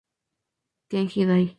Kenji 0.89 1.27
Dai 1.27 1.47